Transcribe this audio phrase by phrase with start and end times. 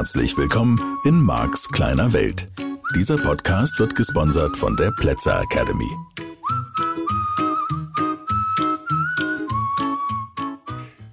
[0.00, 2.48] Herzlich willkommen in Marks kleiner Welt.
[2.96, 5.90] Dieser Podcast wird gesponsert von der Plätzer Academy.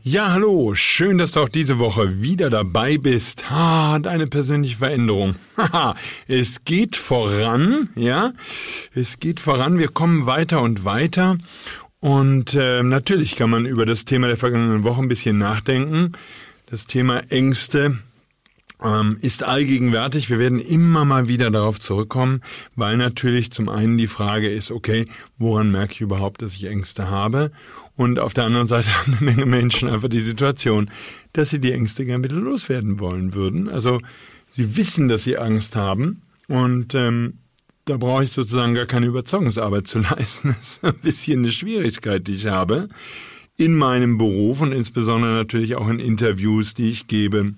[0.04, 3.52] Ja, hallo, schön, dass du auch diese Woche wieder dabei bist.
[3.52, 5.36] Ah, deine persönliche Veränderung.
[5.58, 5.96] Haha,
[6.30, 8.32] es geht voran, ja,
[8.96, 11.38] es geht voran, wir kommen weiter und weiter.
[12.00, 16.14] Und äh, natürlich kann man über das Thema der vergangenen Woche ein bisschen nachdenken.
[16.68, 17.98] Das Thema Ängste
[18.84, 20.30] ähm, ist allgegenwärtig.
[20.30, 22.42] Wir werden immer mal wieder darauf zurückkommen,
[22.76, 25.06] weil natürlich zum einen die Frage ist, okay,
[25.38, 27.52] woran merke ich überhaupt, dass ich Ängste habe?
[27.96, 30.90] Und auf der anderen Seite haben eine Menge Menschen einfach die Situation,
[31.34, 33.70] dass sie die Ängste gern wieder loswerden wollen würden.
[33.70, 34.00] Also
[34.52, 37.40] sie wissen, dass sie Angst haben und ähm,
[37.86, 40.56] da brauche ich sozusagen gar keine Überzeugungsarbeit zu leisten.
[40.60, 42.90] Das ist ein bisschen eine Schwierigkeit, die ich habe
[43.56, 47.56] in meinem Beruf und insbesondere natürlich auch in Interviews, die ich gebe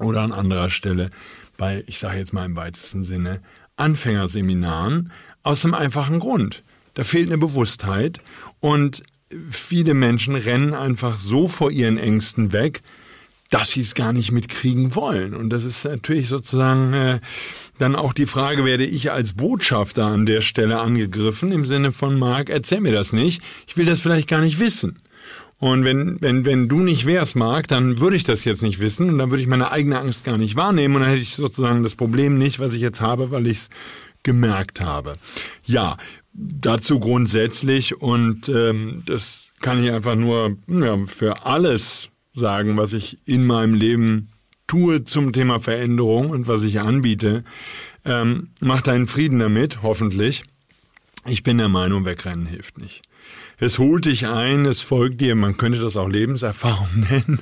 [0.00, 1.10] oder an anderer Stelle
[1.56, 3.40] bei, ich sage jetzt mal im weitesten Sinne,
[3.76, 6.62] Anfängerseminaren aus dem einfachen Grund.
[6.94, 8.20] Da fehlt eine Bewusstheit
[8.60, 9.02] und
[9.50, 12.82] viele Menschen rennen einfach so vor ihren Ängsten weg,
[13.50, 15.34] dass sie es gar nicht mitkriegen wollen.
[15.34, 17.20] Und das ist natürlich sozusagen äh,
[17.78, 22.18] dann auch die Frage, werde ich als Botschafter an der Stelle angegriffen im Sinne von
[22.18, 24.98] Marc, erzähl mir das nicht, ich will das vielleicht gar nicht wissen.
[25.60, 29.08] Und wenn, wenn, wenn du nicht wärst, Marc, dann würde ich das jetzt nicht wissen
[29.10, 31.82] und dann würde ich meine eigene Angst gar nicht wahrnehmen und dann hätte ich sozusagen
[31.82, 33.70] das Problem nicht, was ich jetzt habe, weil ich es
[34.22, 35.16] gemerkt habe.
[35.64, 35.96] Ja,
[36.32, 43.18] dazu grundsätzlich und ähm, das kann ich einfach nur ja, für alles sagen, was ich
[43.26, 44.28] in meinem Leben
[44.68, 47.42] tue zum Thema Veränderung und was ich anbiete.
[48.04, 50.44] Ähm, mach deinen Frieden damit, hoffentlich.
[51.26, 53.02] Ich bin der Meinung, wegrennen hilft nicht.
[53.60, 57.40] Es holt dich ein, es folgt dir, man könnte das auch Lebenserfahrung nennen.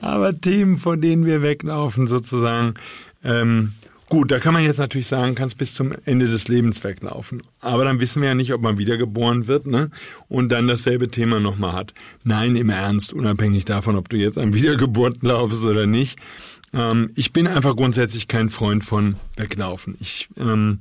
[0.00, 2.74] Aber Themen, von denen wir weglaufen, sozusagen,
[3.22, 3.74] ähm,
[4.10, 7.42] Gut, da kann man jetzt natürlich sagen, kannst bis zum Ende des Lebens weglaufen.
[7.60, 9.90] Aber dann wissen wir ja nicht, ob man wiedergeboren wird, ne?
[10.28, 11.92] Und dann dasselbe Thema nochmal hat.
[12.24, 16.18] Nein, im Ernst, unabhängig davon, ob du jetzt an Wiedergeburt glaubst oder nicht.
[16.72, 19.94] Ähm, ich bin einfach grundsätzlich kein Freund von weglaufen.
[20.00, 20.78] Ich ähm,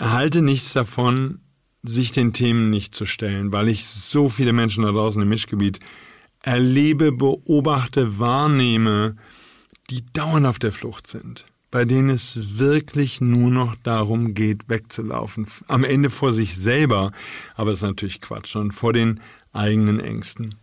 [0.00, 1.38] halte nichts davon,
[1.82, 5.80] sich den Themen nicht zu stellen, weil ich so viele Menschen da draußen im Mischgebiet
[6.42, 9.16] erlebe, beobachte, wahrnehme,
[9.90, 15.46] die dauernd auf der Flucht sind bei denen es wirklich nur noch darum geht, wegzulaufen.
[15.68, 17.12] Am Ende vor sich selber,
[17.54, 19.20] aber das ist natürlich Quatsch, und vor den
[19.52, 20.56] eigenen Ängsten.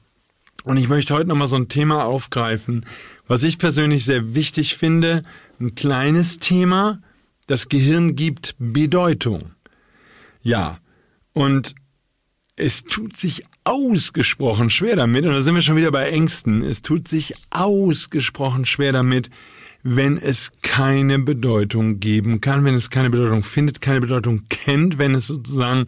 [0.64, 2.86] Und ich möchte heute nochmal so ein Thema aufgreifen,
[3.26, 5.24] was ich persönlich sehr wichtig finde.
[5.62, 7.02] Ein kleines Thema.
[7.46, 9.52] Das Gehirn gibt Bedeutung.
[10.42, 10.80] Ja.
[11.38, 11.76] Und
[12.56, 16.82] es tut sich ausgesprochen schwer damit, und da sind wir schon wieder bei Ängsten, es
[16.82, 19.30] tut sich ausgesprochen schwer damit,
[19.84, 25.14] wenn es keine Bedeutung geben kann, wenn es keine Bedeutung findet, keine Bedeutung kennt, wenn
[25.14, 25.86] es sozusagen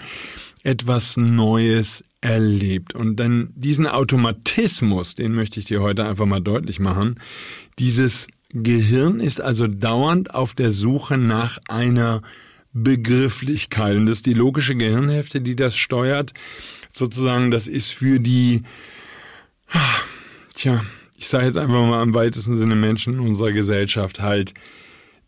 [0.61, 2.93] etwas Neues erlebt.
[2.93, 7.19] Und dann diesen Automatismus, den möchte ich dir heute einfach mal deutlich machen.
[7.79, 12.21] Dieses Gehirn ist also dauernd auf der Suche nach einer
[12.73, 13.95] Begrifflichkeit.
[13.95, 16.33] Und das ist die logische Gehirnhälfte, die das steuert.
[16.89, 18.63] Sozusagen, das ist für die,
[20.55, 20.83] tja,
[21.15, 24.53] ich sage jetzt einfach mal im weitesten Sinne Menschen in unserer Gesellschaft halt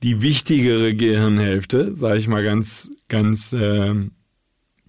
[0.04, 3.94] die wichtigere Gehirnhälfte, sage ich mal ganz, ganz äh,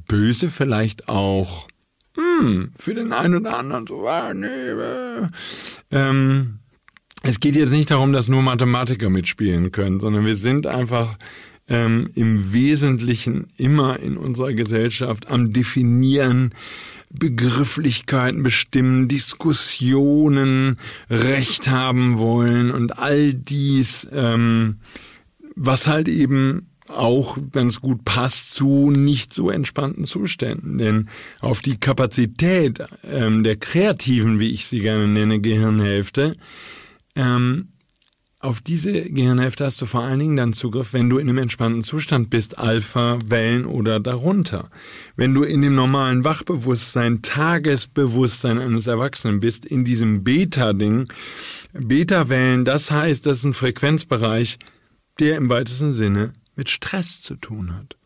[0.06, 1.68] böse, vielleicht auch
[2.14, 5.26] hm, für den einen oder anderen so, ah, äh,
[5.90, 6.58] ähm,
[7.22, 11.16] es geht jetzt nicht darum, dass nur Mathematiker mitspielen können, sondern wir sind einfach
[11.68, 16.54] ähm, im Wesentlichen immer in unserer Gesellschaft am Definieren,
[17.10, 20.76] Begrifflichkeiten bestimmen, Diskussionen
[21.10, 24.76] Recht haben wollen und all dies, ähm,
[25.54, 30.78] was halt eben auch ganz gut passt zu nicht so entspannten Zuständen.
[30.78, 31.08] Denn
[31.40, 36.34] auf die Kapazität ähm, der kreativen, wie ich sie gerne nenne, Gehirnhälfte,
[37.14, 37.68] ähm,
[38.42, 41.82] auf diese Gehirnhälfte hast du vor allen Dingen dann Zugriff, wenn du in einem entspannten
[41.82, 44.68] Zustand bist, Alpha, Wellen oder darunter.
[45.14, 51.06] Wenn du in dem normalen Wachbewusstsein, Tagesbewusstsein eines Erwachsenen bist, in diesem Beta-Ding,
[51.72, 54.58] Beta-Wellen, das heißt, das ist ein Frequenzbereich,
[55.20, 57.96] der im weitesten Sinne mit Stress zu tun hat.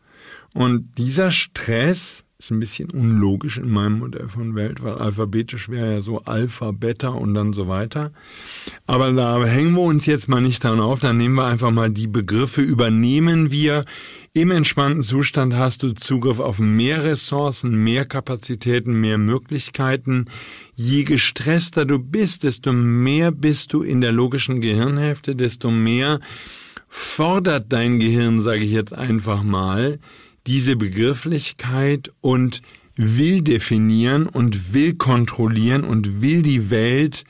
[0.53, 5.93] Und dieser Stress ist ein bisschen unlogisch in meinem Modell von Welt, weil alphabetisch wäre
[5.93, 8.11] ja so Alpha, Beta und dann so weiter.
[8.85, 11.89] Aber da hängen wir uns jetzt mal nicht dran auf, dann nehmen wir einfach mal
[11.89, 13.83] die Begriffe, übernehmen wir.
[14.33, 20.25] Im entspannten Zustand hast du Zugriff auf mehr Ressourcen, mehr Kapazitäten, mehr Möglichkeiten.
[20.75, 26.19] Je gestresster du bist, desto mehr bist du in der logischen Gehirnhälfte, desto mehr
[26.87, 29.97] fordert dein Gehirn, sage ich jetzt einfach mal,
[30.47, 32.61] diese Begrifflichkeit und
[32.95, 37.25] will definieren und will kontrollieren und will die Welt,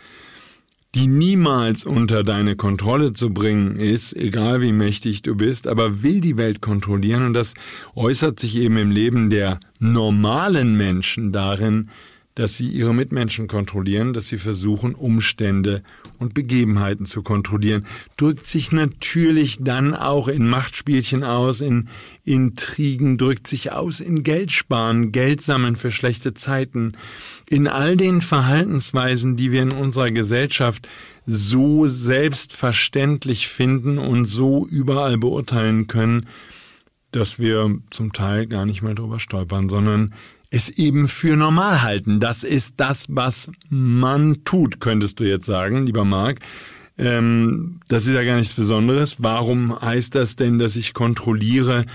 [0.95, 6.21] die niemals unter deine Kontrolle zu bringen ist, egal wie mächtig du bist, aber will
[6.21, 7.25] die Welt kontrollieren.
[7.25, 7.53] Und das
[7.95, 11.89] äußert sich eben im Leben der normalen Menschen darin,
[12.37, 15.81] dass sie ihre Mitmenschen kontrollieren, dass sie versuchen, Umstände
[16.19, 21.89] und Begebenheiten zu kontrollieren, drückt sich natürlich dann auch in Machtspielchen aus, in
[22.25, 26.91] Intrigen, drückt sich aus in Geldsparen, Geld sammeln für schlechte Zeiten,
[27.49, 30.87] in all den Verhaltensweisen, die wir in unserer Gesellschaft
[31.25, 36.27] so selbstverständlich finden und so überall beurteilen können,
[37.09, 40.13] dass wir zum Teil gar nicht mal drüber stolpern, sondern
[40.49, 42.19] es eben für normal halten.
[42.19, 46.39] Das ist das, was man tut, könntest du jetzt sagen, lieber Marc.
[46.97, 49.21] Ähm, das ist ja gar nichts Besonderes.
[49.21, 51.85] Warum heißt das denn, dass ich kontrolliere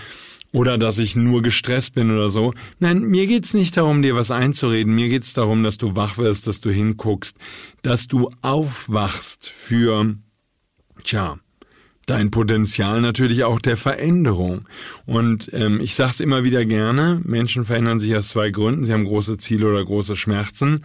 [0.52, 2.52] oder dass ich nur gestresst bin oder so?
[2.78, 4.94] Nein, mir geht's nicht darum, dir was einzureden.
[4.94, 7.36] Mir geht's darum, dass du wach wirst, dass du hinguckst,
[7.82, 10.14] dass du aufwachst für,
[11.02, 11.38] tja,
[12.12, 14.66] dein Potenzial natürlich auch der Veränderung.
[15.06, 18.84] Und ähm, ich sage es immer wieder gerne, Menschen verändern sich aus zwei Gründen.
[18.84, 20.84] Sie haben große Ziele oder große Schmerzen.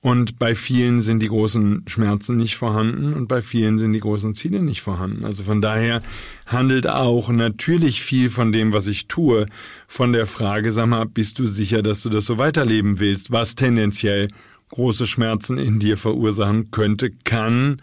[0.00, 4.34] Und bei vielen sind die großen Schmerzen nicht vorhanden und bei vielen sind die großen
[4.34, 5.24] Ziele nicht vorhanden.
[5.24, 6.02] Also von daher
[6.46, 9.46] handelt auch natürlich viel von dem, was ich tue,
[9.88, 13.56] von der Frage, sag mal, bist du sicher, dass du das so weiterleben willst, was
[13.56, 14.28] tendenziell
[14.68, 17.80] große Schmerzen in dir verursachen könnte, kann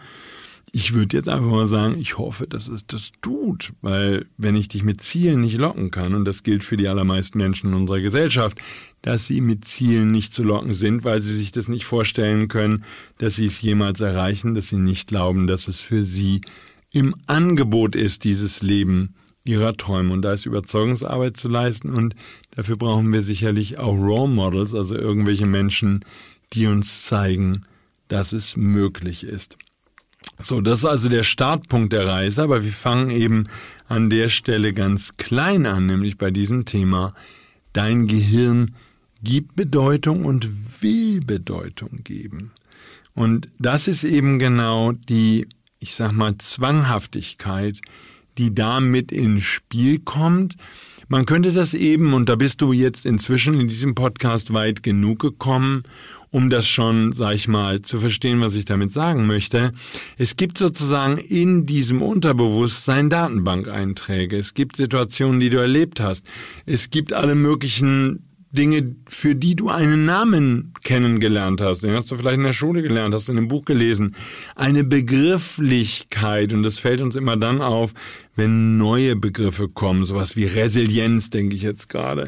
[0.76, 4.68] ich würde jetzt einfach mal sagen, ich hoffe, dass es das tut, weil wenn ich
[4.68, 8.00] dich mit Zielen nicht locken kann, und das gilt für die allermeisten Menschen in unserer
[8.00, 8.58] Gesellschaft,
[9.00, 12.84] dass sie mit Zielen nicht zu locken sind, weil sie sich das nicht vorstellen können,
[13.16, 16.42] dass sie es jemals erreichen, dass sie nicht glauben, dass es für sie
[16.92, 19.14] im Angebot ist, dieses Leben
[19.46, 20.12] ihrer Träume.
[20.12, 22.14] Und da ist Überzeugungsarbeit zu leisten und
[22.50, 26.04] dafür brauchen wir sicherlich auch Role Models, also irgendwelche Menschen,
[26.52, 27.64] die uns zeigen,
[28.08, 29.56] dass es möglich ist.
[30.40, 33.48] So, das ist also der Startpunkt der Reise, aber wir fangen eben
[33.88, 37.14] an der Stelle ganz klein an, nämlich bei diesem Thema.
[37.72, 38.74] Dein Gehirn
[39.22, 42.52] gibt Bedeutung und will Bedeutung geben.
[43.14, 45.48] Und das ist eben genau die,
[45.80, 47.80] ich sag mal, Zwanghaftigkeit,
[48.36, 50.56] die da mit ins Spiel kommt.
[51.08, 55.20] Man könnte das eben, und da bist du jetzt inzwischen in diesem Podcast weit genug
[55.20, 55.84] gekommen,
[56.30, 59.72] um das schon, sag ich mal, zu verstehen, was ich damit sagen möchte.
[60.18, 64.36] Es gibt sozusagen in diesem Unterbewusstsein Datenbankeinträge.
[64.36, 66.26] Es gibt Situationen, die du erlebt hast.
[66.66, 68.25] Es gibt alle möglichen
[68.56, 71.84] Dinge, für die du einen Namen kennengelernt hast.
[71.84, 74.16] Den hast du vielleicht in der Schule gelernt, hast in einem Buch gelesen.
[74.56, 77.94] Eine Begrifflichkeit, und das fällt uns immer dann auf,
[78.34, 82.26] wenn neue Begriffe kommen, sowas wie Resilienz, denke ich jetzt gerade.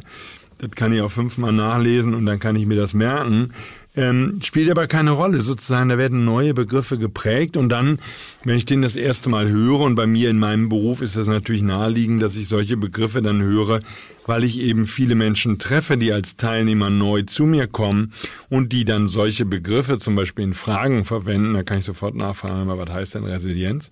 [0.58, 3.52] Das kann ich auch fünfmal nachlesen und dann kann ich mir das merken
[3.98, 5.88] ähm, spielt aber keine Rolle sozusagen.
[5.88, 7.98] Da werden neue Begriffe geprägt und dann,
[8.44, 11.26] wenn ich den das erste Mal höre und bei mir in meinem Beruf ist das
[11.26, 13.80] natürlich naheliegend, dass ich solche Begriffe dann höre,
[14.28, 18.12] weil ich eben viele Menschen treffe, die als Teilnehmer neu zu mir kommen
[18.50, 21.54] und die dann solche Begriffe zum Beispiel in Fragen verwenden.
[21.54, 23.90] Da kann ich sofort nachfragen, was heißt denn Resilienz?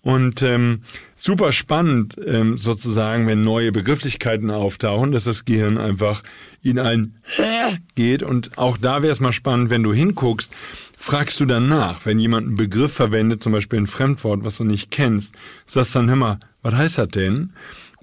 [0.00, 0.82] Und ähm,
[1.16, 6.22] super spannend ähm, sozusagen, wenn neue Begrifflichkeiten auftauchen, dass das Gehirn einfach
[6.62, 8.22] in ein Hä geht.
[8.22, 10.52] Und auch da wäre es mal spannend, wenn du hinguckst,
[10.96, 14.64] fragst du dann nach, wenn jemand einen Begriff verwendet, zum Beispiel ein Fremdwort, was du
[14.64, 15.34] nicht kennst,
[15.66, 17.52] sagst dann, hör mal, was heißt das denn?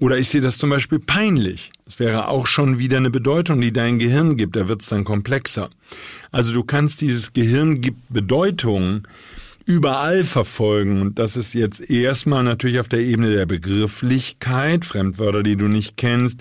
[0.00, 1.70] Oder ist dir das zum Beispiel peinlich?
[1.84, 4.56] Das wäre auch schon wieder eine Bedeutung, die dein Gehirn gibt.
[4.56, 5.68] Da wird es dann komplexer.
[6.32, 9.06] Also du kannst dieses Gehirn gibt Bedeutung
[9.66, 11.02] überall verfolgen.
[11.02, 15.98] Und das ist jetzt erstmal natürlich auf der Ebene der Begrifflichkeit, Fremdwörter, die du nicht
[15.98, 16.40] kennst,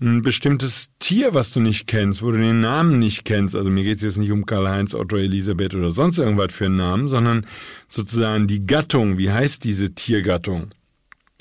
[0.00, 3.56] ein bestimmtes Tier, was du nicht kennst, wo du den Namen nicht kennst.
[3.56, 6.76] Also mir geht es jetzt nicht um Karl-Heinz, Otto, Elisabeth oder sonst irgendwas für einen
[6.76, 7.46] Namen, sondern
[7.88, 9.16] sozusagen die Gattung.
[9.16, 10.68] Wie heißt diese Tiergattung?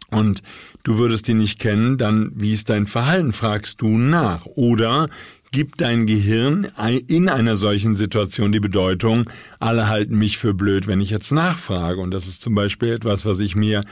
[0.09, 0.41] Und
[0.83, 4.45] du würdest die nicht kennen, dann wie ist dein Verhalten, fragst du nach.
[4.45, 5.09] Oder
[5.51, 6.67] gibt dein Gehirn
[7.07, 11.99] in einer solchen Situation die Bedeutung, alle halten mich für blöd, wenn ich jetzt nachfrage.
[11.99, 13.83] Und das ist zum Beispiel etwas, was ich mir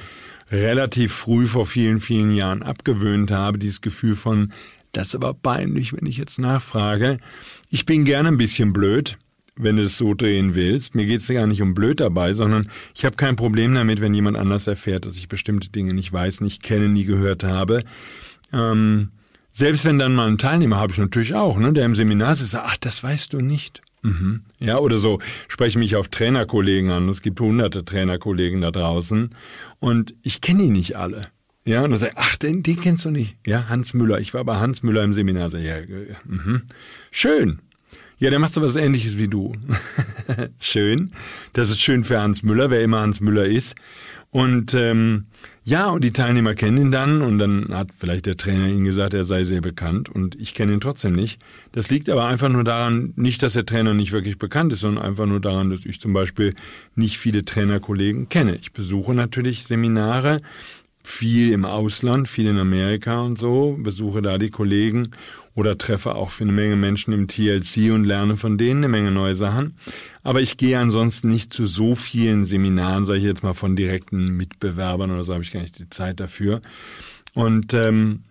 [0.51, 4.51] relativ früh vor vielen, vielen Jahren abgewöhnt habe, dieses Gefühl von
[4.95, 7.17] das ist aber peinlich, wenn ich jetzt nachfrage.
[7.69, 9.17] Ich bin gerne ein bisschen blöd,
[9.57, 10.95] wenn du es so drehen willst.
[10.95, 14.13] Mir geht es gar nicht um blöd dabei, sondern ich habe kein Problem damit, wenn
[14.13, 17.83] jemand anders erfährt, dass ich bestimmte Dinge nicht weiß, nicht kenne, nie gehört habe.
[18.51, 19.11] Ähm,
[19.51, 22.55] selbst wenn dann mal ein Teilnehmer habe ich natürlich auch, ne, der im Seminar sitzt,
[22.55, 23.81] ach, das weißt du nicht.
[24.01, 24.41] Mhm.
[24.59, 27.09] Ja, oder so spreche mich auf Trainerkollegen an.
[27.09, 29.29] Es gibt hunderte Trainerkollegen da draußen
[29.79, 31.27] und ich kenne die nicht alle.
[31.63, 33.37] Ja, und dann sage ich, ach, den, den kennst du nicht.
[33.47, 34.19] Ja, Hans Müller.
[34.19, 35.49] Ich war bei Hans Müller im Seminar.
[35.49, 35.77] Sag, ja,
[36.25, 36.63] mhm.
[37.09, 37.59] Schön.
[38.17, 39.53] Ja, der macht so was ähnliches wie du.
[40.59, 41.11] schön.
[41.53, 43.75] Das ist schön für Hans Müller, wer immer Hans Müller ist.
[44.31, 45.25] Und ähm,
[45.63, 49.13] ja, und die Teilnehmer kennen ihn dann und dann hat vielleicht der Trainer ihnen gesagt,
[49.13, 51.41] er sei sehr bekannt und ich kenne ihn trotzdem nicht.
[51.71, 55.05] Das liegt aber einfach nur daran, nicht, dass der Trainer nicht wirklich bekannt ist, sondern
[55.05, 56.53] einfach nur daran, dass ich zum Beispiel
[56.95, 58.57] nicht viele Trainerkollegen kenne.
[58.57, 60.41] Ich besuche natürlich Seminare,
[61.01, 65.11] viel im Ausland, viel in Amerika und so, besuche da die Kollegen
[65.55, 69.11] oder treffe auch für eine Menge Menschen im TLC und lerne von denen eine Menge
[69.11, 69.75] neue Sachen.
[70.21, 74.35] Aber ich gehe ansonsten nicht zu so vielen Seminaren, sage ich jetzt mal, von direkten
[74.35, 76.61] Mitbewerbern oder so, habe ich gar nicht die Zeit dafür.
[77.33, 78.23] Und ähm,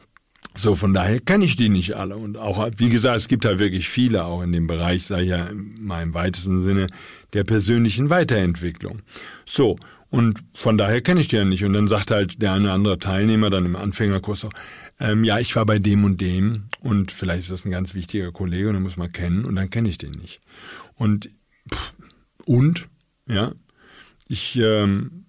[0.56, 2.16] so, von daher kenne ich die nicht alle.
[2.16, 5.30] Und auch, wie gesagt, es gibt halt wirklich viele auch in dem Bereich, sage ich
[5.30, 6.86] ja mal im weitesten Sinne,
[7.32, 9.00] der persönlichen Weiterentwicklung.
[9.46, 9.76] So,
[10.10, 11.64] und von daher kenne ich die ja nicht.
[11.64, 14.48] Und dann sagt halt der eine oder andere Teilnehmer dann im Anfängerkurs so,
[15.00, 18.32] ähm, ja, ich war bei dem und dem und vielleicht ist das ein ganz wichtiger
[18.32, 20.40] Kollege und den muss man kennen und dann kenne ich den nicht.
[20.96, 21.30] Und,
[21.72, 21.92] pff,
[22.46, 22.88] und,
[23.28, 23.52] ja,
[24.28, 25.26] ich, ähm,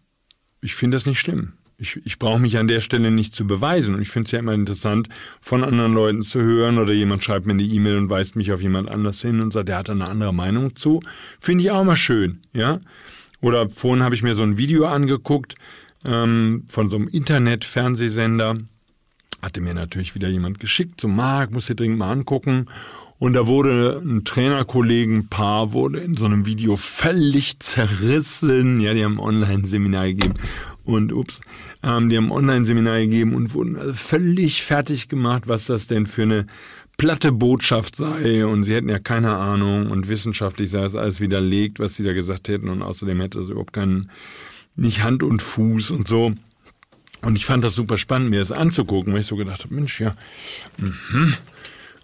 [0.61, 1.53] ich finde das nicht schlimm.
[1.77, 3.95] Ich, ich brauche mich an der Stelle nicht zu beweisen.
[3.95, 5.09] Und ich finde es ja immer interessant,
[5.41, 8.61] von anderen Leuten zu hören oder jemand schreibt mir eine E-Mail und weist mich auf
[8.61, 11.01] jemand anders hin und sagt, der hat eine andere Meinung zu.
[11.39, 12.79] Finde ich auch mal schön, ja.
[13.41, 15.55] Oder vorhin habe ich mir so ein Video angeguckt
[16.05, 18.57] ähm, von so einem Internet-Fernsehsender
[19.41, 22.67] hatte mir natürlich wieder jemand geschickt, so Marc, muss dir dringend mal angucken.
[23.17, 28.81] Und da wurde ein Trainerkollegenpaar wurde in so einem Video völlig zerrissen.
[28.81, 30.33] Ja, die haben Online-Seminar gegeben
[30.83, 31.39] und ups,
[31.81, 36.23] ähm, die haben Online-Seminar gegeben und wurden also völlig fertig gemacht, was das denn für
[36.23, 36.45] eine
[36.97, 41.79] platte Botschaft sei und sie hätten ja keine Ahnung und wissenschaftlich sei es alles widerlegt,
[41.79, 44.09] was sie da gesagt hätten und außerdem hätte es überhaupt keinen,
[44.75, 46.33] nicht Hand und Fuß und so.
[47.21, 49.99] Und ich fand das super spannend, mir das anzugucken, weil ich so gedacht habe, Mensch,
[49.99, 50.15] ja,
[50.77, 51.35] mhm.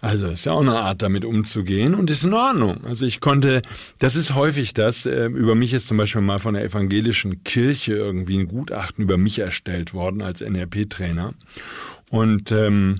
[0.02, 2.84] Also ist ja auch eine Art, damit umzugehen und ist in Ordnung.
[2.84, 3.62] Also ich konnte,
[4.00, 7.94] das ist häufig das, äh, über mich ist zum Beispiel mal von der evangelischen Kirche
[7.94, 11.34] irgendwie ein Gutachten über mich erstellt worden als NRP-Trainer.
[12.10, 12.96] Und ähm,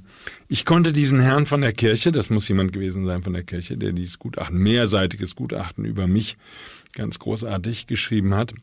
[0.47, 3.77] ich konnte diesen Herrn von der Kirche, das muss jemand gewesen sein von der Kirche,
[3.77, 6.37] der dieses Gutachten, mehrseitiges Gutachten über mich
[6.95, 8.55] ganz großartig geschrieben hat,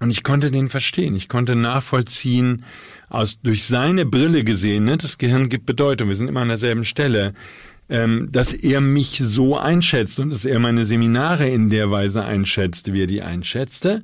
[0.00, 1.16] und ich konnte den verstehen.
[1.16, 2.64] Ich konnte nachvollziehen,
[3.08, 6.84] aus, durch seine Brille gesehen, ne, das Gehirn gibt Bedeutung, wir sind immer an derselben
[6.84, 7.32] Stelle,
[7.88, 12.92] ähm, dass er mich so einschätzt und dass er meine Seminare in der Weise einschätzte,
[12.92, 14.02] wie er die einschätzte.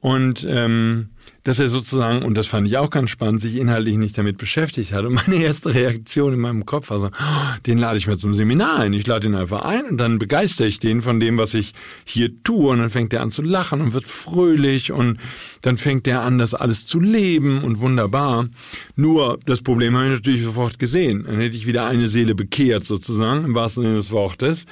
[0.00, 1.10] Und ähm,
[1.44, 4.92] dass er sozusagen, und das fand ich auch ganz spannend, sich inhaltlich nicht damit beschäftigt
[4.92, 5.04] hat.
[5.04, 8.32] Und meine erste Reaktion in meinem Kopf war so, oh, den lade ich mir zum
[8.32, 8.94] Seminar ein.
[8.94, 12.42] Ich lade ihn einfach ein und dann begeistere ich den von dem, was ich hier
[12.42, 12.70] tue.
[12.70, 15.18] Und dann fängt er an zu lachen und wird fröhlich und
[15.60, 18.48] dann fängt er an, das alles zu leben und wunderbar.
[18.96, 21.24] Nur das Problem habe ich natürlich sofort gesehen.
[21.26, 24.66] Dann hätte ich wieder eine Seele bekehrt sozusagen, im wahrsten Sinne des Wortes.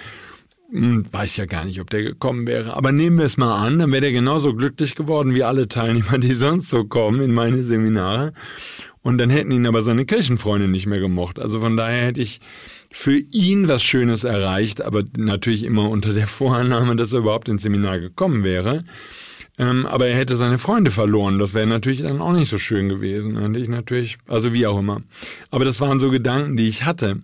[0.72, 2.74] Hm, weiß ja gar nicht, ob der gekommen wäre.
[2.74, 6.16] Aber nehmen wir es mal an, dann wäre der genauso glücklich geworden wie alle Teilnehmer,
[6.16, 8.32] die sonst so kommen in meine Seminare.
[9.02, 11.38] Und dann hätten ihn aber seine Kirchenfreunde nicht mehr gemocht.
[11.38, 12.40] Also von daher hätte ich
[12.90, 17.62] für ihn was Schönes erreicht, aber natürlich immer unter der Vorannahme, dass er überhaupt ins
[17.62, 18.82] Seminar gekommen wäre.
[19.58, 21.38] Ähm, aber er hätte seine Freunde verloren.
[21.38, 23.36] Das wäre natürlich dann auch nicht so schön gewesen.
[23.36, 25.02] Hätte ich natürlich, also wie auch immer.
[25.50, 27.20] Aber das waren so Gedanken, die ich hatte.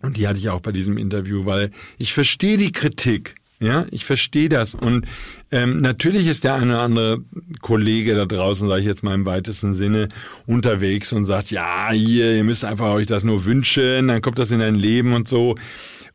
[0.00, 3.34] Und die hatte ich auch bei diesem Interview, weil ich verstehe die Kritik.
[3.62, 4.74] Ja, ich verstehe das.
[4.74, 5.06] Und
[5.52, 7.18] ähm, natürlich ist der eine oder andere
[7.60, 10.08] Kollege da draußen, sage ich jetzt mal im weitesten Sinne,
[10.46, 14.50] unterwegs und sagt, ja, hier, ihr müsst einfach euch das nur wünschen, dann kommt das
[14.50, 15.54] in dein Leben und so.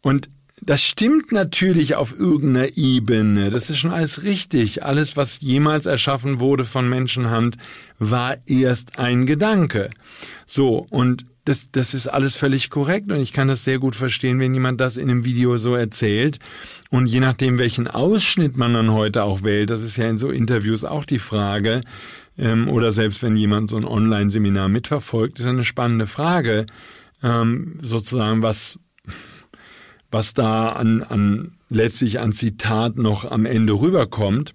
[0.01, 0.29] Und
[0.61, 3.49] das stimmt natürlich auf irgendeiner Ebene.
[3.49, 4.83] Das ist schon alles richtig.
[4.83, 7.57] Alles, was jemals erschaffen wurde von Menschenhand,
[7.99, 9.89] war erst ein Gedanke.
[10.45, 14.39] So, und das, das ist alles völlig korrekt und ich kann das sehr gut verstehen,
[14.39, 16.39] wenn jemand das in einem Video so erzählt.
[16.89, 20.29] Und je nachdem, welchen Ausschnitt man dann heute auch wählt, das ist ja in so
[20.29, 21.81] Interviews auch die Frage,
[22.37, 26.65] ähm, oder selbst wenn jemand so ein Online-Seminar mitverfolgt, ist eine spannende Frage,
[27.23, 28.77] ähm, sozusagen, was,
[30.11, 34.53] was da an, an letztlich an Zitat noch am Ende rüberkommt.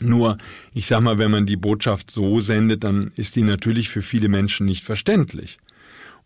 [0.00, 0.38] Nur,
[0.72, 4.28] ich sag mal, wenn man die Botschaft so sendet, dann ist die natürlich für viele
[4.28, 5.58] Menschen nicht verständlich.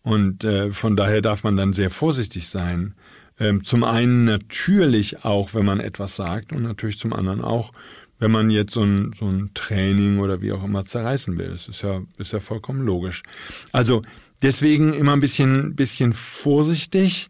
[0.03, 2.93] Und äh, von daher darf man dann sehr vorsichtig sein.
[3.39, 7.71] Ähm, zum einen natürlich auch, wenn man etwas sagt und natürlich zum anderen auch,
[8.19, 11.49] wenn man jetzt so ein, so ein Training oder wie auch immer zerreißen will.
[11.49, 13.23] Das ist ja, ist ja vollkommen logisch.
[13.71, 14.03] Also
[14.41, 17.29] deswegen immer ein bisschen, bisschen vorsichtig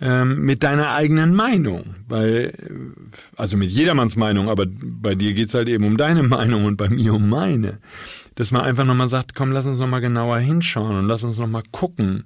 [0.00, 2.52] ähm, mit deiner eigenen Meinung, weil,
[3.36, 6.88] also mit jedermanns Meinung, aber bei dir geht's halt eben um deine Meinung und bei
[6.88, 7.78] mir um meine.
[8.34, 11.62] Dass man einfach nochmal sagt, komm, lass uns nochmal genauer hinschauen und lass uns nochmal
[11.70, 12.24] gucken.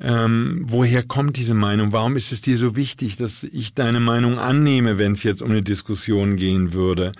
[0.00, 1.92] Ähm, woher kommt diese Meinung?
[1.92, 5.50] Warum ist es dir so wichtig, dass ich deine Meinung annehme, wenn es jetzt um
[5.50, 7.12] eine Diskussion gehen würde?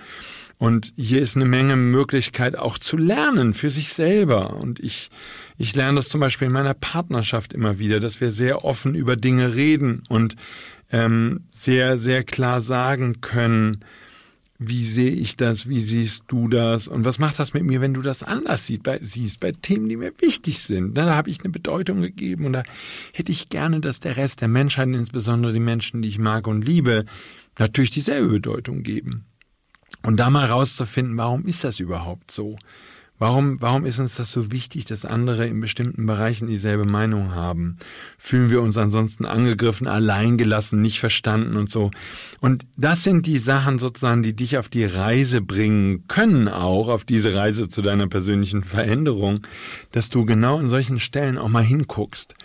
[0.63, 4.53] Und hier ist eine Menge Möglichkeit auch zu lernen für sich selber.
[4.53, 5.09] Und ich,
[5.57, 9.17] ich lerne das zum Beispiel in meiner Partnerschaft immer wieder, dass wir sehr offen über
[9.17, 10.37] Dinge reden und
[10.89, 13.83] ähm, sehr, sehr klar sagen können,
[14.57, 17.93] wie sehe ich das, wie siehst du das und was macht das mit mir, wenn
[17.93, 20.95] du das anders siehst, bei, siehst, bei Themen, die mir wichtig sind.
[20.95, 22.63] Da habe ich eine Bedeutung gegeben und da
[23.11, 26.61] hätte ich gerne, dass der Rest der Menschheit, insbesondere die Menschen, die ich mag und
[26.61, 27.03] liebe,
[27.59, 29.25] natürlich dieselbe Bedeutung geben.
[30.03, 32.57] Und da mal rauszufinden, warum ist das überhaupt so?
[33.19, 37.77] Warum, warum ist uns das so wichtig, dass andere in bestimmten Bereichen dieselbe Meinung haben?
[38.17, 41.91] Fühlen wir uns ansonsten angegriffen, alleingelassen, nicht verstanden und so?
[42.41, 47.05] Und das sind die Sachen sozusagen, die dich auf die Reise bringen können, auch auf
[47.05, 49.47] diese Reise zu deiner persönlichen Veränderung,
[49.91, 52.35] dass du genau an solchen Stellen auch mal hinguckst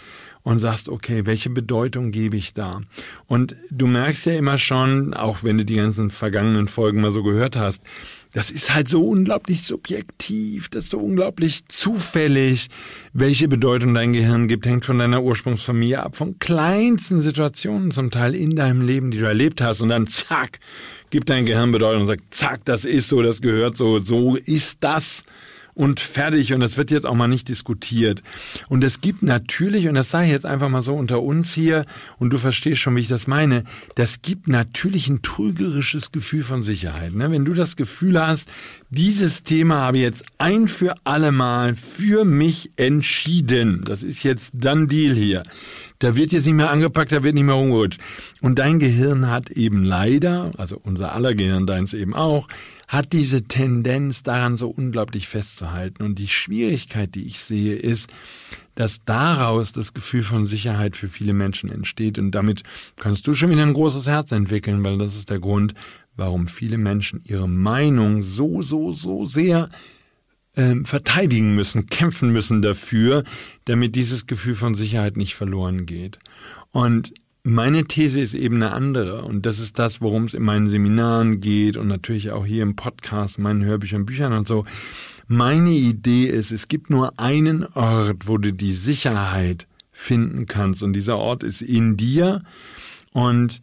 [0.49, 2.81] und sagst, okay, welche Bedeutung gebe ich da?
[3.27, 7.23] Und du merkst ja immer schon, auch wenn du die ganzen vergangenen Folgen mal so
[7.23, 7.85] gehört hast,
[8.33, 12.69] das ist halt so unglaublich subjektiv, das ist so unglaublich zufällig.
[13.13, 18.35] Welche Bedeutung dein Gehirn gibt, hängt von deiner Ursprungsfamilie ab, von kleinsten Situationen zum Teil
[18.35, 19.83] in deinem Leben, die du erlebt hast.
[19.83, 20.61] Und dann zack,
[21.11, 24.83] gibt dein Gehirn Bedeutung und sagt, zack, das ist so, das gehört so, so ist
[24.83, 25.25] das
[25.79, 28.25] und fertig und das wird jetzt auch mal nicht diskutiert.
[28.69, 31.85] Und es gibt natürlich, und das sage ich jetzt einfach mal so unter uns hier,
[32.19, 33.63] und du verstehst schon, wie ich das meine,
[33.95, 37.15] das gibt natürlich ein trügerisches Gefühl von Sicherheit.
[37.15, 37.31] Ne?
[37.31, 38.49] Wenn du das Gefühl hast,
[38.91, 43.83] dieses Thema habe ich jetzt ein für alle Mal für mich entschieden.
[43.85, 45.43] Das ist jetzt dann Deal hier.
[45.99, 48.01] Da wird jetzt nicht mehr angepackt, da wird nicht mehr rumgerutscht.
[48.41, 52.49] Und dein Gehirn hat eben leider, also unser aller Gehirn, deins eben auch,
[52.87, 56.03] hat diese Tendenz daran so unglaublich festzuhalten.
[56.03, 58.11] Und die Schwierigkeit, die ich sehe, ist,
[58.75, 62.19] dass daraus das Gefühl von Sicherheit für viele Menschen entsteht.
[62.19, 62.63] Und damit
[62.97, 65.75] kannst du schon wieder ein großes Herz entwickeln, weil das ist der Grund,
[66.19, 69.69] warum viele Menschen ihre Meinung so, so, so sehr
[70.55, 73.25] äh, verteidigen müssen, kämpfen müssen dafür,
[73.65, 76.19] damit dieses Gefühl von Sicherheit nicht verloren geht.
[76.73, 80.69] Und meine These ist eben eine andere und das ist das, worum es in meinen
[80.69, 84.67] Seminaren geht und natürlich auch hier im Podcast, meinen Hörbüchern, Büchern und so.
[85.29, 90.93] Meine Idee ist, es gibt nur einen Ort, wo du die Sicherheit finden kannst und
[90.93, 92.43] dieser Ort ist in dir
[93.13, 93.63] und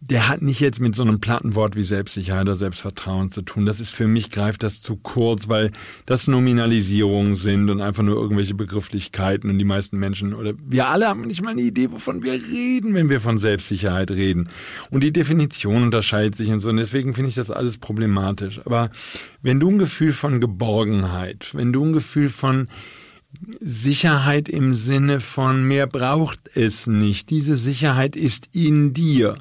[0.00, 3.66] der hat nicht jetzt mit so einem platten Wort wie Selbstsicherheit oder Selbstvertrauen zu tun.
[3.66, 5.70] Das ist für mich, greift das zu kurz, weil
[6.06, 11.08] das Nominalisierungen sind und einfach nur irgendwelche Begrifflichkeiten und die meisten Menschen oder wir alle
[11.08, 14.48] haben nicht mal eine Idee, wovon wir reden, wenn wir von Selbstsicherheit reden.
[14.90, 16.68] Und die Definition unterscheidet sich und so.
[16.68, 18.60] Und deswegen finde ich das alles problematisch.
[18.64, 18.90] Aber
[19.42, 22.68] wenn du ein Gefühl von Geborgenheit, wenn du ein Gefühl von
[23.60, 27.28] Sicherheit im Sinne von mehr braucht es nicht.
[27.30, 29.36] Diese Sicherheit ist in dir.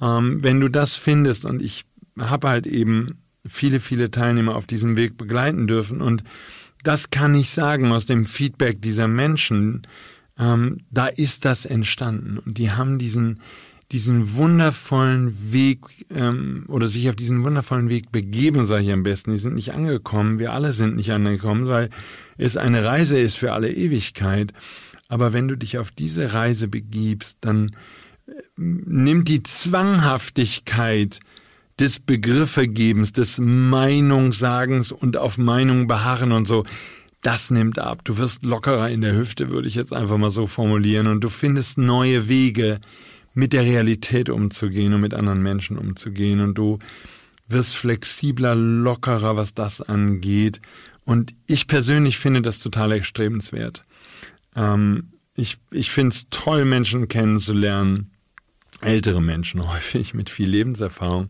[0.00, 1.84] Ähm, wenn du das findest, und ich
[2.18, 6.24] habe halt eben viele, viele Teilnehmer auf diesem Weg begleiten dürfen, und
[6.82, 9.86] das kann ich sagen aus dem Feedback dieser Menschen,
[10.38, 12.38] ähm, da ist das entstanden.
[12.38, 13.40] Und die haben diesen,
[13.90, 15.80] diesen wundervollen Weg
[16.10, 19.32] ähm, oder sich auf diesen wundervollen Weg begeben, sage ich am besten.
[19.32, 21.90] Die sind nicht angekommen, wir alle sind nicht angekommen, weil
[22.36, 24.52] es eine Reise ist für alle Ewigkeit.
[25.08, 27.70] Aber wenn du dich auf diese Reise begibst, dann
[28.56, 31.20] nimmt die Zwanghaftigkeit
[31.78, 36.64] des Begriffergebens, des Meinungssagens und auf Meinung beharren und so,
[37.22, 38.04] das nimmt ab.
[38.04, 41.28] Du wirst lockerer in der Hüfte, würde ich jetzt einfach mal so formulieren, und du
[41.28, 42.80] findest neue Wege,
[43.34, 46.78] mit der Realität umzugehen und mit anderen Menschen umzugehen, und du
[47.46, 50.60] wirst flexibler, lockerer, was das angeht.
[51.04, 53.84] Und ich persönlich finde das total erstrebenswert.
[54.54, 58.10] Ähm, ich ich finde es toll, Menschen kennenzulernen,
[58.80, 61.28] ältere Menschen häufig mit viel Lebenserfahrung,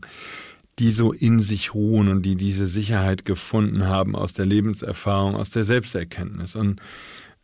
[0.78, 5.50] die so in sich ruhen und die diese Sicherheit gefunden haben aus der Lebenserfahrung, aus
[5.50, 6.54] der Selbsterkenntnis.
[6.54, 6.80] Und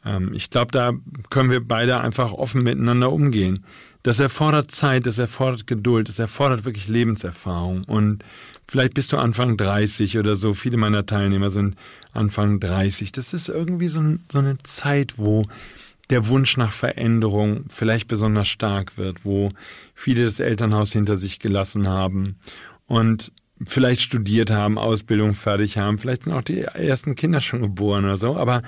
[0.05, 0.93] ähm, ich glaube, da
[1.31, 3.65] können wir beide einfach offen miteinander umgehen.
[4.05, 7.85] Das erfordert Zeit, das erfordert Geduld, das erfordert wirklich Lebenserfahrung.
[7.85, 8.23] Und
[8.69, 10.53] vielleicht bist du Anfang 30 oder so.
[10.53, 11.77] Viele meiner Teilnehmer sind
[12.13, 13.13] Anfang 30.
[13.13, 15.47] Das ist irgendwie so, so eine Zeit, wo
[16.11, 19.51] der Wunsch nach Veränderung vielleicht besonders stark wird, wo
[19.95, 22.37] viele das Elternhaus hinter sich gelassen haben
[22.87, 23.33] und
[23.65, 28.17] vielleicht studiert haben, Ausbildung fertig haben, vielleicht sind auch die ersten Kinder schon geboren oder
[28.17, 28.63] so, aber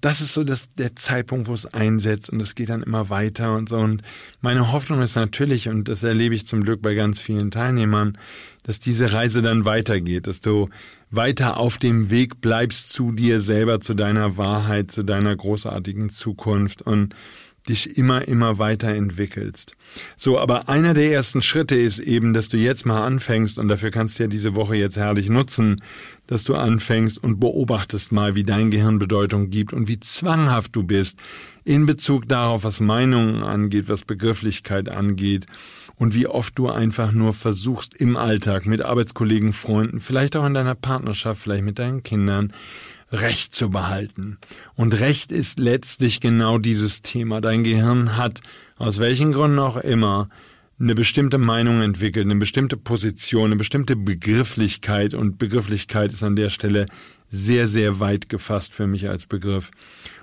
[0.00, 3.54] das ist so das, der Zeitpunkt, wo es einsetzt und es geht dann immer weiter
[3.54, 3.78] und so.
[3.78, 4.02] Und
[4.40, 8.16] meine Hoffnung ist natürlich, und das erlebe ich zum Glück bei ganz vielen Teilnehmern,
[8.62, 10.68] dass diese Reise dann weitergeht, dass du
[11.10, 16.82] weiter auf dem Weg bleibst zu dir selber, zu deiner Wahrheit, zu deiner großartigen Zukunft
[16.82, 17.14] und
[17.68, 19.76] dich immer, immer weiterentwickelst.
[20.16, 23.90] So, aber einer der ersten Schritte ist eben, dass du jetzt mal anfängst, und dafür
[23.90, 25.76] kannst du ja diese Woche jetzt herrlich nutzen,
[26.26, 30.82] dass du anfängst und beobachtest mal, wie dein Gehirn Bedeutung gibt und wie zwanghaft du
[30.82, 31.18] bist
[31.64, 35.46] in Bezug darauf, was Meinungen angeht, was Begrifflichkeit angeht
[35.96, 40.54] und wie oft du einfach nur versuchst im Alltag mit Arbeitskollegen, Freunden, vielleicht auch in
[40.54, 42.52] deiner Partnerschaft, vielleicht mit deinen Kindern,
[43.12, 44.38] Recht zu behalten.
[44.74, 47.40] Und Recht ist letztlich genau dieses Thema.
[47.40, 48.40] Dein Gehirn hat,
[48.78, 50.28] aus welchen Gründen auch immer,
[50.80, 56.48] eine bestimmte Meinung entwickelt, eine bestimmte Position, eine bestimmte Begrifflichkeit und Begrifflichkeit ist an der
[56.48, 56.86] Stelle
[57.28, 59.70] sehr, sehr weit gefasst für mich als Begriff.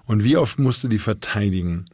[0.06, 1.86] Und wie oft musst du die verteidigen?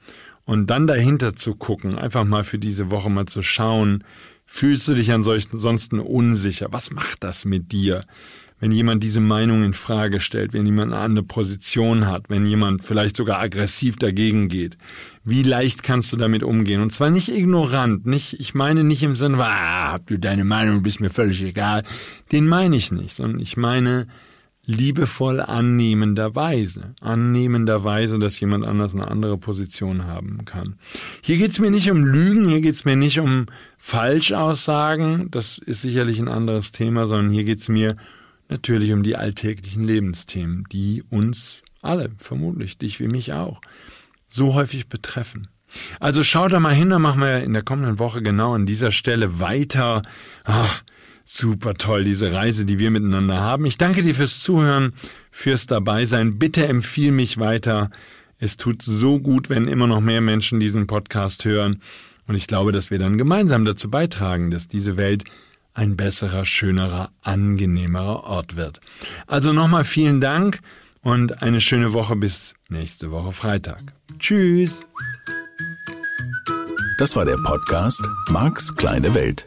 [0.46, 4.04] Und dann dahinter zu gucken, einfach mal für diese Woche mal zu schauen,
[4.46, 6.68] fühlst du dich ansonsten unsicher?
[6.72, 8.02] Was macht das mit dir?
[8.60, 12.86] Wenn jemand diese Meinung in Frage stellt, wenn jemand eine andere Position hat, wenn jemand
[12.86, 14.78] vielleicht sogar aggressiv dagegen geht.
[15.24, 16.82] Wie leicht kannst du damit umgehen?
[16.82, 20.84] Und zwar nicht ignorant, nicht, ich meine nicht im Sinne, ah, hab du deine Meinung,
[20.84, 21.84] bist mir völlig egal.
[22.32, 24.08] Den meine ich nicht, sondern ich meine
[24.66, 26.96] liebevoll annehmenderweise.
[27.02, 30.78] Annehmenderweise, dass jemand anders eine andere Position haben kann.
[31.22, 33.46] Hier geht's mir nicht um Lügen, hier geht's mir nicht um
[33.78, 37.96] Falschaussagen, das ist sicherlich ein anderes Thema, sondern hier geht's mir
[38.50, 43.62] natürlich um die alltäglichen Lebensthemen, die uns alle, vermutlich dich wie mich auch,
[44.28, 45.48] so häufig betreffen.
[46.00, 48.92] Also schau da mal hin, da machen wir in der kommenden Woche genau an dieser
[48.92, 50.02] Stelle weiter.
[50.44, 50.84] Ach,
[51.24, 53.66] super toll, diese Reise, die wir miteinander haben.
[53.66, 54.94] Ich danke dir fürs Zuhören,
[55.32, 56.40] fürs Dabeisein.
[56.40, 57.90] Bitte empfiehl mich weiter.
[58.38, 61.82] Es tut so gut, wenn immer noch mehr Menschen diesen Podcast hören.
[62.28, 65.24] Und ich glaube, dass wir dann gemeinsam dazu beitragen, dass diese Welt
[65.76, 68.82] ein besserer, schönerer, angenehmerer Ort wird.
[69.28, 70.62] Also nochmal vielen Dank
[71.04, 73.84] und eine schöne Woche bis nächste Woche Freitag.
[74.18, 74.84] Tschüss.
[76.98, 79.46] Das war der Podcast Marks kleine Welt.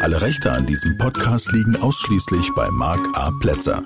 [0.00, 3.30] Alle Rechte an diesem Podcast liegen ausschließlich bei Mark A.
[3.40, 3.82] Plätzer.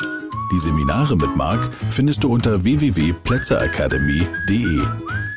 [0.50, 5.27] Die Seminare mit Marc findest du unter www.plätzeracademy.de.